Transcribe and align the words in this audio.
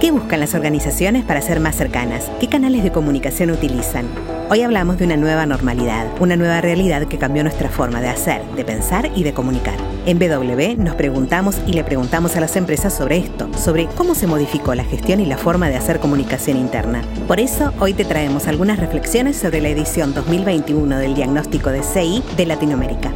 ¿Qué 0.00 0.12
buscan 0.12 0.38
las 0.38 0.54
organizaciones 0.54 1.24
para 1.24 1.40
ser 1.40 1.58
más 1.58 1.74
cercanas? 1.74 2.30
¿Qué 2.38 2.48
canales 2.48 2.84
de 2.84 2.92
comunicación 2.92 3.50
utilizan? 3.50 4.06
Hoy 4.48 4.62
hablamos 4.62 4.98
de 4.98 5.06
una 5.06 5.16
nueva 5.16 5.44
normalidad, 5.44 6.06
una 6.20 6.36
nueva 6.36 6.60
realidad 6.60 7.08
que 7.08 7.18
cambió 7.18 7.42
nuestra 7.42 7.68
forma 7.68 8.00
de 8.00 8.10
hacer, 8.10 8.44
de 8.54 8.64
pensar 8.64 9.10
y 9.16 9.24
de 9.24 9.34
comunicar. 9.34 9.93
En 10.06 10.18
BW 10.18 10.82
nos 10.82 10.96
preguntamos 10.96 11.56
y 11.66 11.72
le 11.72 11.82
preguntamos 11.82 12.36
a 12.36 12.40
las 12.40 12.56
empresas 12.56 12.92
sobre 12.92 13.16
esto, 13.16 13.48
sobre 13.56 13.86
cómo 13.86 14.14
se 14.14 14.26
modificó 14.26 14.74
la 14.74 14.84
gestión 14.84 15.18
y 15.20 15.24
la 15.24 15.38
forma 15.38 15.70
de 15.70 15.76
hacer 15.76 15.98
comunicación 15.98 16.58
interna. 16.58 17.00
Por 17.26 17.40
eso, 17.40 17.72
hoy 17.80 17.94
te 17.94 18.04
traemos 18.04 18.46
algunas 18.46 18.78
reflexiones 18.78 19.38
sobre 19.38 19.62
la 19.62 19.70
edición 19.70 20.12
2021 20.12 20.98
del 20.98 21.14
diagnóstico 21.14 21.70
de 21.70 21.82
CI 21.82 22.22
de 22.36 22.44
Latinoamérica. 22.44 23.12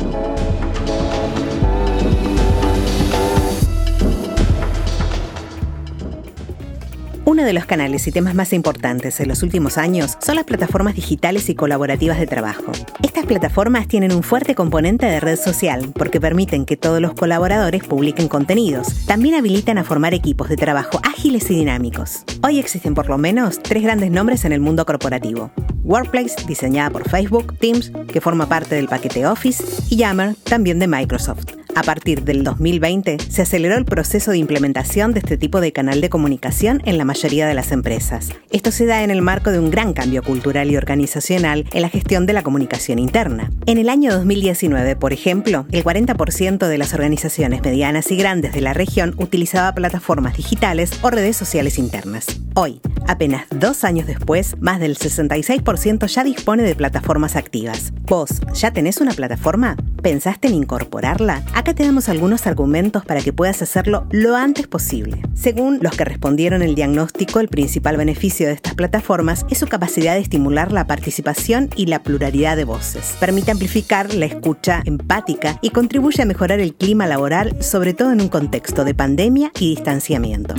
Uno 7.28 7.44
de 7.44 7.52
los 7.52 7.66
canales 7.66 8.06
y 8.06 8.10
temas 8.10 8.34
más 8.34 8.54
importantes 8.54 9.20
en 9.20 9.28
los 9.28 9.42
últimos 9.42 9.76
años 9.76 10.16
son 10.18 10.36
las 10.36 10.46
plataformas 10.46 10.94
digitales 10.94 11.50
y 11.50 11.54
colaborativas 11.54 12.18
de 12.18 12.26
trabajo. 12.26 12.72
Estas 13.02 13.26
plataformas 13.26 13.86
tienen 13.86 14.14
un 14.14 14.22
fuerte 14.22 14.54
componente 14.54 15.04
de 15.04 15.20
red 15.20 15.38
social 15.38 15.92
porque 15.94 16.22
permiten 16.22 16.64
que 16.64 16.78
todos 16.78 17.02
los 17.02 17.12
colaboradores 17.12 17.84
publiquen 17.84 18.28
contenidos. 18.28 19.04
También 19.04 19.34
habilitan 19.34 19.76
a 19.76 19.84
formar 19.84 20.14
equipos 20.14 20.48
de 20.48 20.56
trabajo 20.56 21.00
ágiles 21.04 21.50
y 21.50 21.56
dinámicos. 21.56 22.24
Hoy 22.42 22.58
existen 22.58 22.94
por 22.94 23.10
lo 23.10 23.18
menos 23.18 23.62
tres 23.62 23.82
grandes 23.82 24.10
nombres 24.10 24.46
en 24.46 24.52
el 24.52 24.60
mundo 24.60 24.86
corporativo. 24.86 25.50
Workplace, 25.84 26.46
diseñada 26.46 26.88
por 26.88 27.10
Facebook, 27.10 27.58
Teams, 27.58 27.92
que 28.10 28.22
forma 28.22 28.48
parte 28.48 28.74
del 28.74 28.88
paquete 28.88 29.26
Office, 29.26 29.62
y 29.90 29.96
Yammer, 29.96 30.34
también 30.44 30.78
de 30.78 30.88
Microsoft. 30.88 31.57
A 31.74 31.82
partir 31.82 32.24
del 32.24 32.44
2020 32.44 33.18
se 33.28 33.42
aceleró 33.42 33.76
el 33.76 33.84
proceso 33.84 34.30
de 34.30 34.38
implementación 34.38 35.12
de 35.12 35.20
este 35.20 35.36
tipo 35.36 35.60
de 35.60 35.72
canal 35.72 36.00
de 36.00 36.10
comunicación 36.10 36.82
en 36.84 36.98
la 36.98 37.04
mayoría 37.04 37.46
de 37.46 37.54
las 37.54 37.72
empresas. 37.72 38.30
Esto 38.50 38.70
se 38.72 38.86
da 38.86 39.02
en 39.02 39.10
el 39.10 39.22
marco 39.22 39.50
de 39.50 39.58
un 39.58 39.70
gran 39.70 39.92
cambio 39.92 40.22
cultural 40.22 40.70
y 40.70 40.76
organizacional 40.76 41.66
en 41.72 41.82
la 41.82 41.88
gestión 41.88 42.26
de 42.26 42.32
la 42.32 42.42
comunicación 42.42 42.98
interna. 42.98 43.50
En 43.66 43.78
el 43.78 43.88
año 43.88 44.12
2019, 44.12 44.96
por 44.96 45.12
ejemplo, 45.12 45.66
el 45.70 45.84
40% 45.84 46.66
de 46.66 46.78
las 46.78 46.94
organizaciones 46.94 47.62
medianas 47.62 48.10
y 48.10 48.16
grandes 48.16 48.52
de 48.52 48.60
la 48.60 48.74
región 48.74 49.14
utilizaba 49.18 49.72
plataformas 49.72 50.36
digitales 50.36 50.90
o 51.02 51.10
redes 51.10 51.36
sociales 51.36 51.78
internas. 51.78 52.26
Hoy, 52.54 52.80
apenas 53.06 53.46
dos 53.50 53.84
años 53.84 54.06
después, 54.06 54.56
más 54.60 54.80
del 54.80 54.98
66% 54.98 56.06
ya 56.06 56.24
dispone 56.24 56.62
de 56.62 56.74
plataformas 56.74 57.36
activas. 57.36 57.92
¿Vos 58.02 58.40
ya 58.54 58.72
tenés 58.72 59.00
una 59.00 59.12
plataforma? 59.12 59.76
¿Pensaste 60.02 60.48
en 60.48 60.54
incorporarla? 60.54 61.42
Acá 61.54 61.74
te 61.74 61.82
damos 61.82 62.08
algunos 62.08 62.46
argumentos 62.46 63.04
para 63.04 63.20
que 63.20 63.32
puedas 63.32 63.62
hacerlo 63.62 64.06
lo 64.10 64.36
antes 64.36 64.68
posible. 64.68 65.22
Según 65.34 65.80
los 65.82 65.96
que 65.96 66.04
respondieron 66.04 66.62
el 66.62 66.74
diagnóstico, 66.74 67.40
el 67.40 67.48
principal 67.48 67.96
beneficio 67.96 68.46
de 68.46 68.52
estas 68.52 68.74
plataformas 68.74 69.44
es 69.50 69.58
su 69.58 69.66
capacidad 69.66 70.14
de 70.14 70.20
estimular 70.20 70.70
la 70.70 70.86
participación 70.86 71.70
y 71.74 71.86
la 71.86 72.02
pluralidad 72.02 72.56
de 72.56 72.64
voces. 72.64 73.16
Permite 73.18 73.50
amplificar 73.50 74.14
la 74.14 74.26
escucha 74.26 74.82
empática 74.84 75.58
y 75.62 75.70
contribuye 75.70 76.22
a 76.22 76.26
mejorar 76.26 76.60
el 76.60 76.74
clima 76.74 77.06
laboral, 77.06 77.60
sobre 77.62 77.92
todo 77.92 78.12
en 78.12 78.20
un 78.20 78.28
contexto 78.28 78.84
de 78.84 78.94
pandemia 78.94 79.50
y 79.58 79.70
distanciamiento. 79.70 80.54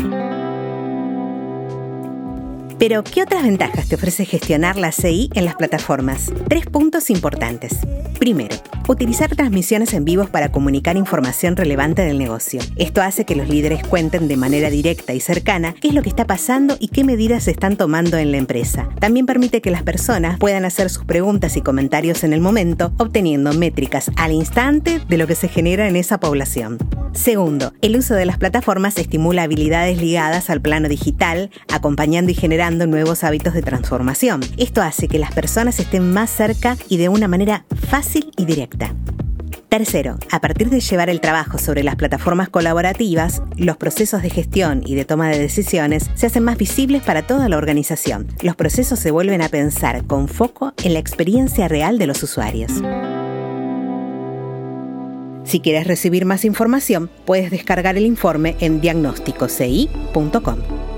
Pero, 2.80 3.04
¿qué 3.04 3.24
otras 3.24 3.44
ventajas 3.44 3.90
te 3.90 3.96
ofrece 3.96 4.24
gestionar 4.24 4.78
la 4.78 4.94
CI 4.94 5.30
en 5.34 5.44
las 5.44 5.56
plataformas? 5.56 6.32
Tres 6.48 6.66
puntos 6.66 7.10
importantes. 7.10 7.78
Primero, 8.20 8.56
utilizar 8.92 9.36
transmisiones 9.36 9.94
en 9.94 10.06
vivos 10.06 10.30
para 10.30 10.52
comunicar 10.52 10.98
información 10.98 11.56
relevante 11.56 12.02
del 12.02 12.18
negocio. 12.18 12.60
Esto 12.76 13.02
hace 13.02 13.26
que 13.26 13.36
los 13.36 13.48
líderes 13.48 13.84
cuenten 13.88 14.28
de 14.28 14.38
manera 14.38 14.70
directa 14.70 15.14
y 15.14 15.20
cercana 15.20 15.76
qué 15.80 15.90
es 15.90 15.94
lo 15.94 16.02
que 16.02 16.10
está 16.10 16.26
pasando 16.26 16.78
y 16.80 16.88
qué 16.88 17.04
medidas 17.04 17.44
se 17.44 17.52
están 17.52 17.78
tomando 17.78 18.18
en 18.18 18.32
la 18.32 18.38
empresa. 18.38 18.90
También 19.00 19.26
permite 19.26 19.62
que 19.62 19.72
las 19.72 19.84
personas 19.84 20.40
puedan 20.40 20.66
hacer 20.66 20.90
sus 20.90 21.06
preguntas 21.06 21.56
y 21.58 21.62
comentarios 21.62 22.24
en 22.24 22.34
el 22.34 22.42
momento, 22.42 22.92
obteniendo 22.98 23.54
métricas 23.54 24.12
al 24.16 24.32
instante 24.32 25.02
de 25.08 25.18
lo 25.18 25.28
que 25.28 25.36
se 25.36 25.48
genera 25.48 25.88
en 25.88 25.96
esa 25.96 26.20
población. 26.20 26.78
Segundo, 27.14 27.74
el 27.82 27.98
uso 27.98 28.14
de 28.14 28.26
las 28.26 28.38
plataformas 28.38 28.98
estimula 28.98 29.44
habilidades 29.44 30.02
ligadas 30.02 30.50
al 30.50 30.62
plano 30.62 30.88
digital, 30.88 31.50
acompañando 31.72 32.32
y 32.32 32.36
generando 32.36 32.88
nuevos 32.88 33.24
hábitos 33.24 33.54
de 33.54 33.62
transformación. 33.62 34.42
Esto 34.58 34.82
hace 34.82 35.08
que 35.08 35.20
las 35.20 35.34
personas 35.34 35.80
estén 35.80 36.12
más 36.12 36.30
cerca 36.30 36.78
y 36.88 36.98
de 36.98 37.10
una 37.10 37.28
manera 37.28 37.66
fácil 37.90 38.32
y 38.38 38.46
directa. 38.46 38.96
Tercero, 39.70 40.18
a 40.32 40.42
partir 40.42 40.72
de 40.72 40.80
llevar 40.80 41.12
el 41.12 41.22
trabajo 41.22 41.60
sobre 41.60 41.84
las 41.84 41.96
plataformas 41.96 42.50
colaborativas, 42.50 43.44
los 43.56 43.78
procesos 43.78 44.24
de 44.24 44.32
gestión 44.32 44.82
y 44.84 44.96
de 44.96 45.06
toma 45.06 45.30
de 45.30 45.38
decisiones 45.38 46.10
se 46.16 46.26
hacen 46.26 46.44
más 46.44 46.58
visibles 46.58 47.04
para 47.04 47.28
toda 47.28 47.50
la 47.50 47.58
organización. 47.58 48.28
Los 48.42 48.56
procesos 48.56 48.98
se 48.98 49.12
vuelven 49.12 49.44
a 49.44 49.50
pensar 49.50 50.06
con 50.06 50.28
foco 50.28 50.74
en 50.84 50.94
la 50.94 51.00
experiencia 51.00 51.68
real 51.68 52.00
de 52.00 52.08
los 52.08 52.24
usuarios. 52.24 52.72
Si 55.50 55.62
quieres 55.62 55.88
recibir 55.88 56.26
más 56.26 56.46
información, 56.46 57.10
puedes 57.26 57.50
descargar 57.50 57.98
el 57.98 58.06
informe 58.06 58.56
en 58.60 58.82
diagnósticoci.com. 58.82 60.89